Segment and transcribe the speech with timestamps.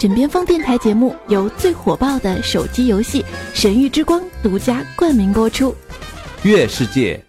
[0.00, 3.20] 枕边风电台节目由最火爆的手机游戏
[3.52, 5.74] 《神域之光》独家冠名播出。
[6.42, 7.22] 月世界，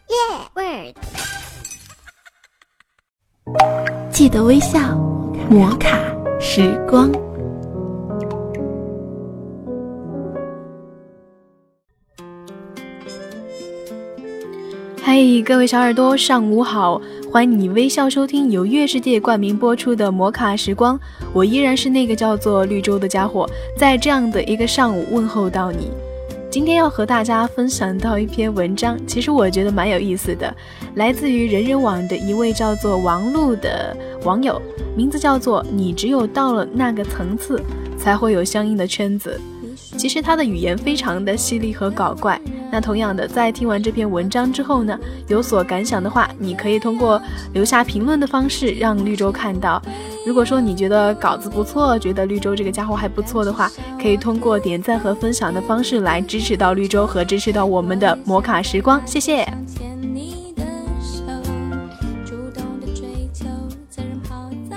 [4.10, 4.98] 记得微笑，
[5.50, 6.00] 摩卡
[6.40, 7.12] 时光。
[15.04, 17.02] 嘿，各位小耳朵，上午好！
[17.32, 21.00] 欢迎你微笑收听由月世界冠名播出的摩卡时光。
[21.32, 25.90] 我依然是那个叫做绿洲的家伙，在这样的一个上午问候到你。
[26.50, 30.54] 今天要和大家分享到一篇文章，其实我觉得蛮有意思的，
[30.96, 34.62] 来自于人人网的一位叫做王璐的网友，
[34.94, 37.64] 名字叫做“你只有到了那个层次，
[37.98, 39.40] 才会有相应的圈子”。
[39.96, 42.38] 其实他的语言非常的犀利和搞怪。
[42.72, 47.22] 那同样的，在听完这篇文章之后呢，有所感想的话，你可以通过
[47.54, 49.82] 留下评论的方式让绿洲看到。
[50.26, 53.70] 如果说你觉得稿子不错，觉得绿洲这个家伙还不错的话，
[54.02, 59.46] 可以通过点赞和分享的方式来支持到绿洲和支持到我们的摩卡时光，谢谢。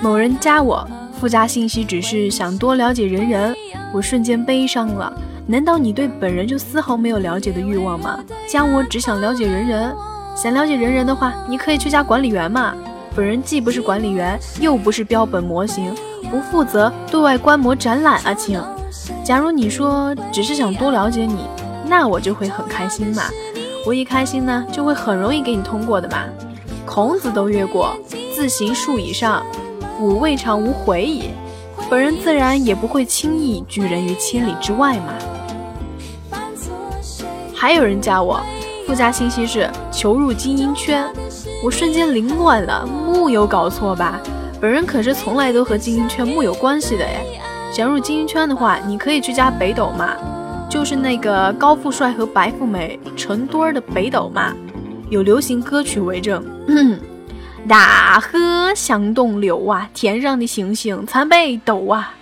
[0.03, 0.87] 某人加我，
[1.21, 3.55] 附加信息只是想多了解人人，
[3.93, 5.13] 我瞬间悲伤了。
[5.47, 8.19] 难道你对本人就丝毫没有了解的欲望吗？
[8.49, 9.95] 加我只想了解人人，
[10.35, 12.75] 想了解人人的话，你可以去加管理员嘛。
[13.15, 15.95] 本人既不是管理员，又不是标本模型，
[16.31, 18.59] 不负责对外观摩展览啊，亲。
[19.23, 21.47] 假如你说只是想多了解你，
[21.87, 23.25] 那我就会很开心嘛。
[23.87, 26.25] 我一开心呢，就会很容易给你通过的嘛。
[26.87, 27.95] 孔子都越过，
[28.35, 29.45] 自行数以上，
[30.01, 31.25] 吾未尝无悔矣。
[31.91, 35.13] 本人自然也不会轻易拒人于千里之外嘛。
[37.65, 38.45] 还有人加我，
[38.87, 41.11] 附加信息是求入精英圈，
[41.65, 44.21] 我瞬间凌乱了，木有搞错吧？
[44.61, 47.25] 本人可是从来都和精英圈木有关系的哎。
[47.73, 50.15] 想入精英圈的话，你可以去加北斗嘛，
[50.69, 54.53] 就是那个高富帅和白富美成堆儿的北斗嘛，
[55.09, 56.45] 有流行歌曲为证。
[57.67, 62.13] 大河向东流啊，天上的星星参北斗啊。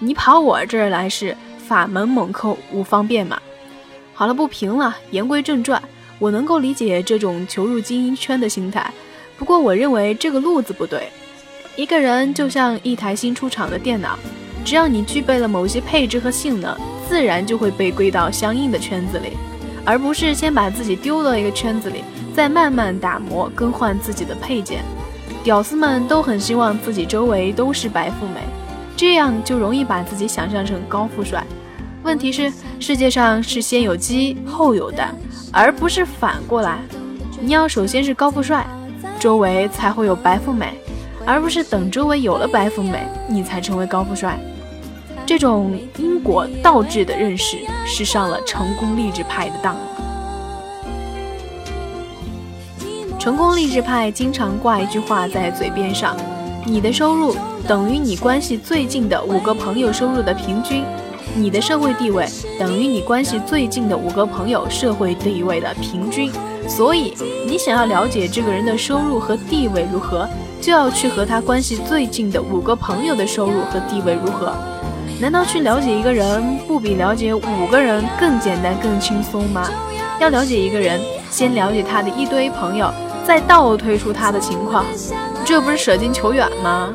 [0.00, 3.38] 你跑我这儿来是法门猛扣无方便嘛？
[4.14, 4.96] 好了，不评了。
[5.10, 5.82] 言归正传，
[6.18, 8.90] 我能够理解这种求入精英圈的心态，
[9.36, 11.08] 不过我认为这个路子不对。
[11.76, 14.16] 一个人就像一台新出厂的电脑，
[14.64, 16.76] 只要你具备了某些配置和性能，
[17.08, 19.36] 自然就会被归到相应的圈子里，
[19.84, 24.84] 而不是先把自己丢到一个圈子里，再慢慢打磨更换自己的配件。
[25.42, 28.40] 屌丝们都很希望自己周围都是白富美，
[28.96, 31.44] 这样就容易把自己想象成高富帅。
[32.04, 35.16] 问题是，世界上是先有鸡后有蛋，
[35.50, 36.78] 而不是反过来。
[37.40, 38.66] 你要首先是高富帅，
[39.18, 40.74] 周围才会有白富美，
[41.24, 44.38] 而不是等周围有了白富美，你才成为高富帅。
[45.24, 47.56] 这种因果倒置的认识
[47.86, 49.74] 是上了成功励志派的当。
[53.18, 56.14] 成功励志派经常挂一句话在嘴边上：
[56.66, 57.34] 你的收入
[57.66, 60.84] 等于你关系最近的五个朋友收入的平均。
[61.36, 62.24] 你的社会地位
[62.58, 66.30] 等于你关系最近的五个朋友社会地位的平均，
[66.68, 67.12] 所以
[67.44, 70.28] 你想要了解这个人的收入和地位如何，
[70.60, 74.54] 就要去和他关系最近的五个朋友的收入和地位如何。
[75.20, 79.68] 难道去了解一个人不比了解五个人更简单更轻松吗？
[80.20, 82.88] 要了解一个人，先了解他的一堆朋友，
[83.26, 84.84] 再倒推出他的情况，
[85.44, 86.94] 这不是舍近求远吗？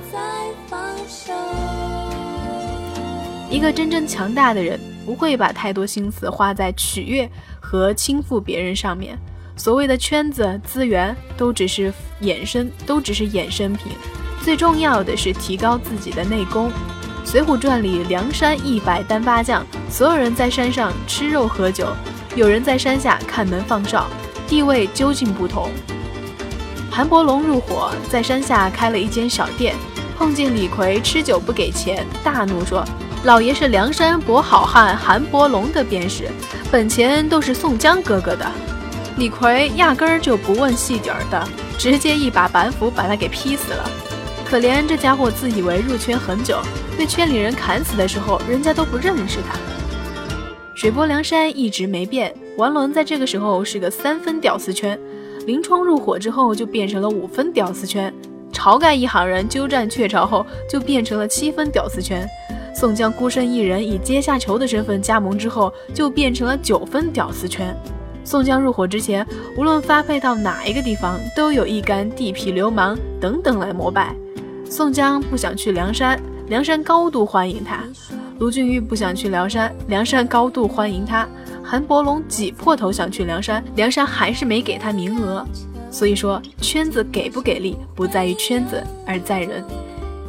[3.50, 7.30] 一个真正强大的人不会把太多心思花在取悦
[7.60, 9.18] 和倾覆别人上面。
[9.56, 13.92] 所谓的圈子资源都只是衍生，都只是衍生品。
[14.44, 16.72] 最重要的是提高自己的内功。
[17.30, 21.88] 《水浒传》里，梁山一百单八将，所有人在山上吃肉喝酒，
[22.36, 24.08] 有人在山下看门放哨，
[24.48, 25.70] 地位究竟不同。
[26.90, 29.76] 韩伯龙入伙，在山下开了一间小店，
[30.18, 32.86] 碰见李逵吃酒不给钱，大怒说。
[33.26, 36.30] 老爷是梁山伯好汉韩伯龙的便是，
[36.72, 38.50] 本钱都是宋江哥哥的。
[39.18, 41.46] 李逵压根儿就不问细底儿的，
[41.78, 43.90] 直接一把板斧把他给劈死了。
[44.46, 46.60] 可怜这家伙自以为入圈很久，
[46.98, 49.60] 被圈里人砍死的时候，人家都不认识他。
[50.74, 54.98] 水泊梁山一直没变，王伦在这个时候是个三分屌丝圈，
[55.46, 58.14] 林冲入伙之后就变成了五分屌丝圈，
[58.54, 62.26] 晁盖一行人鸠占鹊巢后就变成了七分屌丝圈。
[62.80, 67.76] 宋江孤身一人以阶下囚的身份加盟之后，就变成了九分屌丝圈。
[68.24, 69.28] 宋江入伙之前，
[69.58, 74.16] 无论发配到哪一个地方，都有一干地痞流氓等等来膜拜。
[74.70, 76.18] 宋江不想去梁山，
[76.48, 77.84] 梁山高度欢迎他。
[78.40, 81.28] 卢俊义不想去梁山，梁山高度欢迎他。
[81.62, 85.46] 韩伯龙挤破头想去梁山，梁山还是没给他名额。
[85.92, 89.66] 所以说，圈子给不给力，不在于圈子，而在人。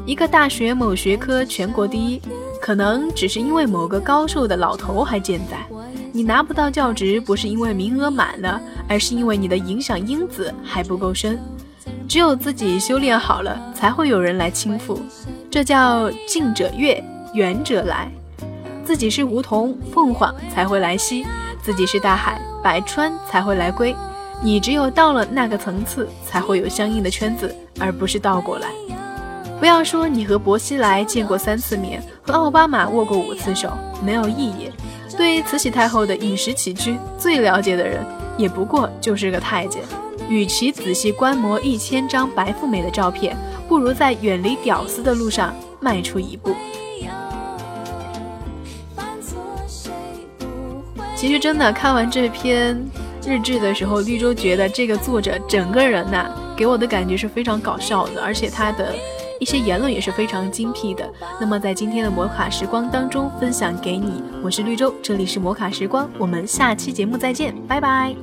[0.07, 2.21] 一个大学某学科全国第一，
[2.61, 5.59] 可能只是因为某个高寿的老头还健在。
[6.13, 11.39] 你拿不到教职，不是因为名额满了，而是因为你的影响因子还不够深。
[12.09, 14.99] 只有自己修炼好了，才会有人来倾覆。
[15.49, 17.03] 这叫近者悦，
[17.35, 18.11] 远者来。
[18.85, 21.25] 自己是梧桐、凤凰才会来兮，
[21.63, 23.95] 自己是大海、百川才会来归。
[24.43, 28.69] 你只有到了那个层次，才会有相应的圈子，而不是倒过来。
[29.61, 33.71] 不要说你和薄熙来见过三次面，和奥巴马握过五次手，
[34.03, 34.71] 没有意义。
[35.19, 38.03] 对慈禧太后的饮食起居最了解的人，
[38.39, 39.83] 也不过就是个太监。
[40.31, 43.37] 与其仔细观摩一千张白富美的照片，
[43.69, 46.55] 不如在远离屌丝的路上迈出一步。
[51.15, 52.83] 其实真的看完这篇
[53.27, 58.95] 日志的时候，绿洲觉得这个作者整个人呐，给我的感觉是非常搞笑的，而且他的。
[59.41, 61.11] 一些言论也是非常精辟的。
[61.41, 68.15] 那么，在今天的摩卡时光当中分享给你，我是绿洲，这里是摩卡时光，我们下期节目再见，拜拜。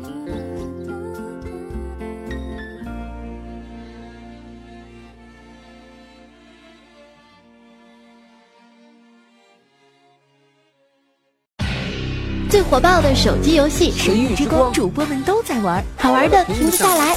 [12.47, 17.15] 最火爆的手机游戏《神域之光》，主播们都在玩，好玩的停不下来。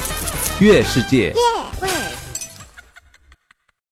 [0.58, 1.32] 月世界。